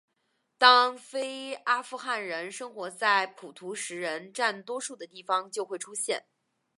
[0.57, 6.25] 当非阿富汗人生活在普什图人占多数的地方就会出现。